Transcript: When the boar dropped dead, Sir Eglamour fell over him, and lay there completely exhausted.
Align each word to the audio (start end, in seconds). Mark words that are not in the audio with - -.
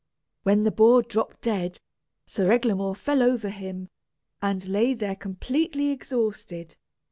When 0.41 0.63
the 0.63 0.71
boar 0.71 1.03
dropped 1.03 1.41
dead, 1.41 1.79
Sir 2.25 2.49
Eglamour 2.51 2.95
fell 2.95 3.21
over 3.21 3.49
him, 3.49 3.89
and 4.41 4.67
lay 4.67 4.95
there 4.95 5.15
completely 5.15 5.89
exhausted. 5.91 6.75